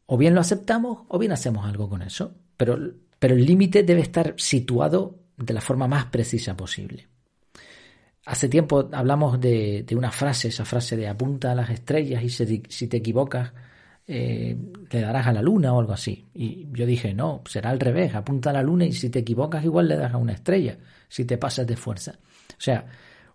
O 0.06 0.18
bien 0.18 0.34
lo 0.34 0.40
aceptamos 0.40 1.04
o 1.08 1.18
bien 1.18 1.32
hacemos 1.32 1.64
algo 1.66 1.88
con 1.88 2.02
eso. 2.02 2.34
Pero, 2.56 2.78
pero 3.18 3.34
el 3.34 3.46
límite 3.46 3.84
debe 3.84 4.00
estar 4.00 4.34
situado 4.37 5.18
de 5.37 5.54
la 5.54 5.61
forma 5.61 5.87
más 5.87 6.06
precisa 6.06 6.56
posible. 6.56 7.12
Hace 8.25 8.49
tiempo 8.49 8.88
hablamos 8.93 9.41
de, 9.41 9.85
una 9.97 10.12
frase, 10.12 10.49
esa 10.49 10.64
frase 10.64 10.97
de 10.97 11.09
apunta 11.09 11.52
a 11.52 11.55
las 11.57 11.71
estrellas 11.71 12.23
y 12.23 12.29
si, 12.29 12.87
te 12.87 12.97
equivocas 12.99 13.52
eh, 14.07 14.57
le 14.91 15.00
darás 15.00 15.26
a 15.26 15.33
la 15.33 15.43
luna 15.43 15.73
o 15.75 15.81
algo 15.81 15.93
así. 15.93 16.26
Y 16.33 16.69
yo 16.73 16.87
dije, 16.87 17.14
no, 17.14 17.43
será 17.47 17.71
al 17.71 17.81
revés, 17.81 18.14
apunta 18.14 18.50
a 18.50 18.52
la 18.52 18.62
luna 18.62 18.85
y 18.85 18.93
si 18.93 19.11
te 19.11 19.21
equivocas 19.21 19.64
igual 19.64 19.88
le 19.88 19.97
das 19.97 20.12
a 20.12 20.19
una 20.19 20.35
estrella, 20.35 20.79
si 21.09 21.25
te 21.25 21.37
pasas 21.37 21.67
de 21.67 21.76
fuerza. 21.76 22.12
O 22.50 22.61
sea, 22.61 22.87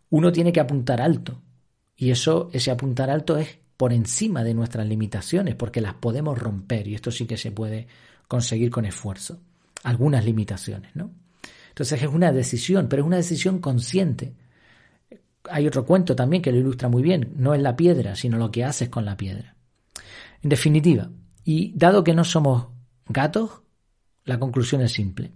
uno 0.10 0.32
tiene 0.32 0.54
que 0.54 0.62
apuntar 0.62 1.02
alto. 1.02 1.42
Y 1.98 2.12
eso, 2.12 2.50
ese 2.54 2.72
apuntar 2.72 3.10
alto 3.10 3.38
es 3.38 3.58
por 3.76 3.92
encima 3.92 4.44
de 4.44 4.54
nuestras 4.54 4.88
limitaciones, 4.88 5.56
porque 5.56 5.82
las 5.82 5.96
podemos 5.96 6.40
romper 6.40 6.88
y 6.88 6.96
esto 6.96 7.12
sí 7.12 7.26
que 7.26 7.38
se 7.38 7.52
puede 7.52 7.88
conseguir 8.30 8.72
con 8.72 8.86
esfuerzo. 8.86 9.40
Algunas 9.84 10.24
limitaciones, 10.24 10.96
¿no? 10.96 11.12
Entonces 11.70 12.02
es 12.02 12.08
una 12.08 12.32
decisión, 12.32 12.88
pero 12.88 13.04
es 13.04 13.08
una 13.08 13.18
decisión 13.18 13.60
consciente 13.60 14.34
hay 15.50 15.68
otro 15.68 15.86
cuento 15.86 16.16
también 16.16 16.42
que 16.42 16.52
lo 16.52 16.58
ilustra 16.58 16.90
muy 16.90 17.02
bien. 17.02 17.34
No 17.36 17.54
es 17.54 17.62
la 17.62 17.76
piedra, 17.76 18.16
sino 18.16 18.38
lo 18.38 18.52
que 18.52 18.64
haces 18.64 18.90
con 18.90 19.06
la 19.06 19.18
piedra. 19.18 19.56
En 20.42 20.50
definitiva, 20.50 21.10
y 21.44 21.74
dado 21.76 22.04
que 22.04 22.14
no 22.14 22.24
somos 22.24 22.68
gatos, 23.08 23.62
la 24.26 24.40
conclusión 24.40 24.82
es 24.82 24.92
simple. 24.92 25.32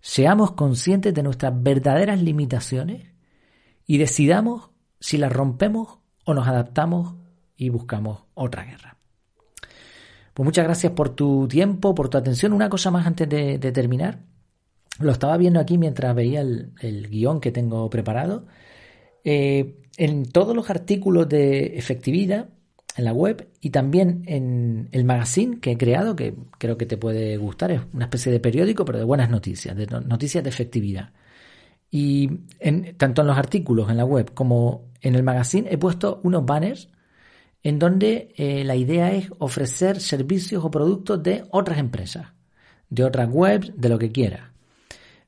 Seamos 0.00 0.52
conscientes 0.52 1.14
de 1.14 1.22
nuestras 1.22 1.52
verdaderas 1.62 2.20
limitaciones 2.20 3.06
y 3.86 3.98
decidamos 3.98 4.70
si 5.00 5.18
las 5.18 5.32
rompemos 5.32 5.98
o 6.24 6.34
nos 6.34 6.48
adaptamos 6.48 7.14
y 7.56 7.68
buscamos 7.68 8.24
otra 8.34 8.64
guerra. 8.64 8.96
Pues 10.34 10.44
muchas 10.44 10.64
gracias 10.64 10.92
por 10.92 11.10
tu 11.10 11.46
tiempo, 11.46 11.94
por 11.94 12.08
tu 12.08 12.18
atención. 12.18 12.52
Una 12.52 12.68
cosa 12.68 12.90
más 12.90 13.06
antes 13.06 13.28
de, 13.28 13.58
terminar. 13.72 14.18
Lo 14.98 15.12
estaba 15.12 15.36
viendo 15.36 15.60
aquí 15.60 15.78
mientras 15.78 16.14
veía 16.14 16.40
el, 16.40 17.08
guion 17.08 17.40
que 17.40 17.52
tengo 17.52 17.88
preparado. 17.88 18.46
Eh, 19.24 19.76
en 19.96 20.26
todos 20.26 20.54
los 20.54 20.70
artículos 20.70 21.28
de 21.28 21.78
efectividad 21.78 22.48
en 22.96 23.04
la 23.04 23.12
web 23.12 23.48
y 23.60 23.70
también 23.70 24.22
en 24.26 24.88
el 24.92 25.04
magazine 25.04 25.60
que 25.60 25.72
he 25.72 25.78
creado, 25.78 26.14
que 26.14 26.34
creo 26.58 26.76
que 26.76 26.86
te 26.86 26.96
puede 26.96 27.36
gustar, 27.36 27.72
es 27.72 27.80
una 27.92 28.04
especie 28.04 28.30
de 28.30 28.40
periódico, 28.40 28.84
pero 28.84 28.98
de 28.98 29.04
buenas 29.04 29.30
noticias, 29.30 29.76
de 29.76 29.86
noticias 29.86 30.44
de 30.44 30.50
efectividad. 30.50 31.12
Y 31.90 32.40
en, 32.60 32.96
tanto 32.96 33.22
en 33.22 33.28
los 33.28 33.38
artículos 33.38 33.90
en 33.90 33.96
la 33.96 34.04
web 34.04 34.32
como 34.34 34.86
en 35.00 35.14
el 35.14 35.22
magazine 35.22 35.68
he 35.70 35.78
puesto 35.78 36.20
unos 36.22 36.44
banners 36.44 36.88
en 37.62 37.78
donde 37.78 38.34
eh, 38.36 38.64
la 38.64 38.76
idea 38.76 39.12
es 39.12 39.30
ofrecer 39.38 40.00
servicios 40.00 40.64
o 40.64 40.70
productos 40.70 41.22
de 41.22 41.44
otras 41.50 41.78
empresas, 41.78 42.28
de 42.90 43.04
otras 43.04 43.28
webs, 43.30 43.72
de 43.76 43.88
lo 43.88 43.98
que 43.98 44.12
quieras. 44.12 44.53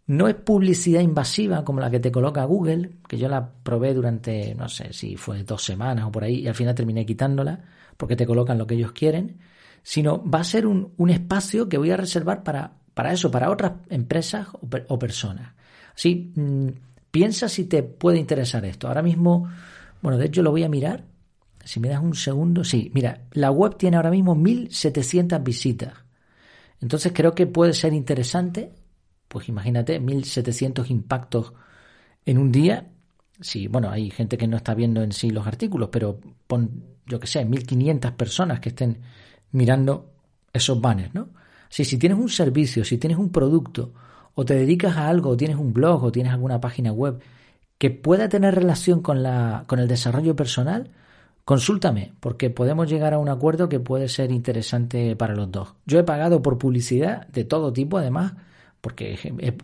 No 0.09 0.29
es 0.29 0.37
publicidad 0.37 1.01
invasiva 1.01 1.65
como 1.65 1.81
la 1.81 1.91
que 1.91 1.99
te 1.99 2.13
coloca 2.13 2.45
Google, 2.45 2.93
que 3.09 3.19
yo 3.19 3.29
la 3.29 3.51
probé 3.51 3.93
durante, 3.93 4.55
no 4.55 4.69
sé 4.69 4.93
si 4.93 5.17
fue 5.17 5.43
dos 5.43 5.65
semanas 5.65 6.07
o 6.07 6.13
por 6.13 6.23
ahí, 6.23 6.41
y 6.41 6.49
al 6.49 6.55
final 6.55 6.77
terminé 6.77 7.05
quitándola, 7.05 7.65
porque 7.97 8.15
te 8.15 8.25
colocan 8.25 8.57
lo 8.57 8.67
que 8.69 8.75
ellos 8.75 8.93
quieren, 8.93 9.39
sino 9.83 10.23
va 10.29 10.41
a 10.41 10.45
ser 10.45 10.67
un, 10.67 10.93
espacio 11.11 11.69
que 11.69 11.79
voy 11.79 11.91
a 11.91 11.97
reservar 11.97 12.45
para, 12.45 12.75
para 12.95 13.13
eso, 13.13 13.31
para 13.33 13.51
otras 13.51 13.73
empresas 13.89 14.47
o, 14.89 14.99
personas. 14.99 15.55
Así, 15.95 16.33
mm, 16.37 16.69
piensa 17.11 17.49
si 17.49 17.65
te 17.65 17.83
puede 17.83 18.19
interesar 18.19 18.65
esto. 18.65 18.87
Ahora 18.87 19.03
mismo, 19.03 19.49
bueno, 20.03 20.19
de 20.19 20.27
hecho 20.27 20.43
lo 20.43 20.53
voy 20.53 20.63
a 20.63 20.69
mirar. 20.69 21.05
Si 21.65 21.81
me 21.81 21.89
das 21.89 22.01
un 22.01 22.15
segundo, 22.15 22.63
sí, 22.63 22.93
mira, 22.95 23.23
la 23.33 23.51
web 23.51 23.77
tiene 23.77 23.97
ahora 23.97 24.11
mismo 24.11 24.37
1700 24.37 25.43
visitas. 25.43 25.95
Entonces 26.81 27.13
creo 27.13 27.35
que 27.35 27.49
puede 27.49 27.73
ser 27.73 27.93
interesante 27.93 28.73
pues 29.29 29.49
imagínate, 29.49 30.01
1700 30.01 30.91
impactos 30.91 31.53
en 32.25 32.39
un 32.39 32.53
día. 32.53 32.89
Sí, 33.41 33.69
bueno, 33.69 33.91
hay 33.91 34.11
gente 34.11 34.39
que 34.39 34.47
no 34.47 34.57
está 34.57 34.75
viendo 34.75 35.03
en 35.03 35.13
sí 35.13 35.31
los 35.31 35.47
artículos, 35.47 35.91
pero 35.93 36.19
pon, 36.47 36.85
yo 37.07 37.21
que 37.21 37.27
sé, 37.27 37.45
1500 37.45 38.13
personas 38.13 38.61
que 38.61 38.71
estén 38.71 39.01
mirando 39.53 40.13
esos 40.53 40.81
banners, 40.81 41.15
¿no? 41.15 41.29
Si, 41.69 41.85
si 41.85 41.99
tienes 41.99 42.19
un 42.19 42.29
servicio, 42.29 42.85
si 42.85 42.99
tienes 42.99 43.19
un 43.19 43.31
producto, 43.31 43.93
o 44.35 44.45
te 44.45 44.55
dedicas 44.55 44.97
a 44.97 45.09
algo, 45.09 45.31
o 45.31 45.37
tienes 45.37 45.57
un 45.57 45.73
blog, 45.73 46.05
o 46.05 46.13
tienes 46.13 46.33
alguna 46.33 46.61
página 46.61 46.93
web 46.93 47.21
que 47.79 47.91
pueda 47.91 48.29
tener 48.29 48.55
relación 48.55 49.03
con, 49.03 49.23
la, 49.23 49.65
con 49.67 49.79
el 49.79 49.89
desarrollo 49.89 50.35
personal, 50.37 50.91
consúltame, 51.45 52.15
porque 52.21 52.51
podemos 52.51 52.89
llegar 52.89 53.15
a 53.15 53.19
un 53.19 53.29
acuerdo 53.29 53.69
que 53.69 53.81
puede 53.81 54.09
ser 54.09 54.33
interesante 54.33 55.15
para 55.17 55.35
los 55.35 55.51
dos. 55.51 55.75
Yo 55.87 55.99
he 55.99 56.05
pagado 56.05 56.43
por 56.43 56.59
publicidad 56.59 57.27
de 57.29 57.45
todo 57.45 57.73
tipo, 57.73 57.99
además, 57.99 58.35
porque 58.87 59.19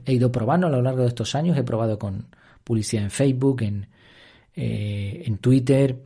he, 0.05 0.13
ido 0.13 0.33
probando 0.33 0.67
a 0.67 0.71
lo 0.71 0.83
largo 0.83 1.03
de 1.03 1.07
estos 1.07 1.37
años, 1.37 1.57
he 1.57 1.63
probado 1.63 1.97
con 1.97 2.27
publicidad 2.65 3.05
en 3.05 3.13
Facebook, 3.13 3.63
en, 3.63 3.87
eh, 4.57 5.23
en 5.27 5.39
Twitter, 5.39 5.97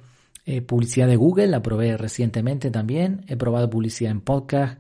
eh, 0.45 0.61
publicidad 0.61 1.09
de 1.09 1.17
Google, 1.17 1.47
la 1.47 1.63
probé 1.63 1.97
recientemente 1.97 2.71
también, 2.71 3.25
he 3.27 3.39
probado 3.39 3.71
publicidad 3.71 4.11
en 4.11 4.21
podcast, 4.21 4.79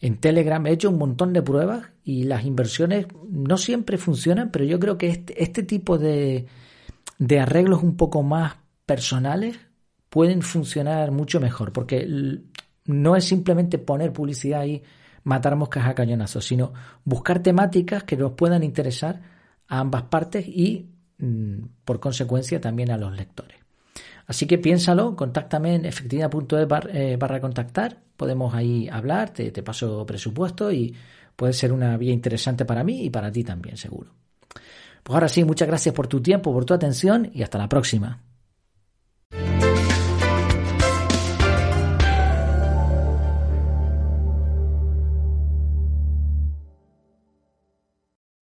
en 0.00 0.16
Telegram, 0.16 0.66
he 0.66 0.70
hecho 0.70 0.88
un 0.88 0.96
montón 0.96 1.34
de 1.34 1.42
pruebas 1.42 1.84
y 2.02 2.22
las 2.22 2.46
inversiones 2.46 3.08
no 3.28 3.58
siempre 3.58 3.98
funcionan, 3.98 4.50
pero 4.50 4.64
yo 4.64 4.80
creo 4.80 4.96
que 4.96 5.08
este, 5.08 5.42
este 5.42 5.62
tipo 5.62 5.98
de, 5.98 6.46
de 7.18 7.40
arreglos 7.40 7.82
un 7.82 7.98
poco 7.98 8.22
más 8.22 8.54
personales 8.86 9.58
pueden 10.08 10.40
funcionar 10.40 11.10
mucho 11.10 11.40
mejor, 11.40 11.74
porque 11.74 12.08
no 12.86 13.16
es 13.16 13.24
simplemente 13.26 13.76
poner 13.76 14.14
publicidad 14.14 14.62
ahí 14.62 14.82
matar 15.26 15.56
moscas 15.56 15.86
a 15.86 15.94
cañonazos, 15.94 16.44
sino 16.44 16.72
buscar 17.04 17.42
temáticas 17.42 18.04
que 18.04 18.16
nos 18.16 18.32
puedan 18.32 18.62
interesar 18.62 19.20
a 19.66 19.80
ambas 19.80 20.04
partes 20.04 20.46
y, 20.46 20.88
mm, 21.18 21.82
por 21.84 21.98
consecuencia, 21.98 22.60
también 22.60 22.92
a 22.92 22.96
los 22.96 23.14
lectores. 23.14 23.58
Así 24.28 24.46
que 24.46 24.58
piénsalo, 24.58 25.16
contáctame 25.16 25.74
en 25.74 25.84
efectividad.es 25.84 26.68
eh, 26.94 27.16
barra 27.18 27.40
contactar, 27.40 27.98
podemos 28.16 28.54
ahí 28.54 28.88
hablar, 28.88 29.30
te, 29.30 29.50
te 29.50 29.64
paso 29.64 30.06
presupuesto 30.06 30.70
y 30.70 30.94
puede 31.34 31.52
ser 31.52 31.72
una 31.72 31.96
vía 31.96 32.12
interesante 32.12 32.64
para 32.64 32.84
mí 32.84 33.04
y 33.04 33.10
para 33.10 33.30
ti 33.32 33.42
también, 33.42 33.76
seguro. 33.76 34.12
Pues 35.02 35.14
ahora 35.14 35.28
sí, 35.28 35.42
muchas 35.44 35.66
gracias 35.66 35.92
por 35.92 36.06
tu 36.06 36.20
tiempo, 36.20 36.52
por 36.52 36.64
tu 36.64 36.72
atención 36.72 37.30
y 37.34 37.42
hasta 37.42 37.58
la 37.58 37.68
próxima. 37.68 38.20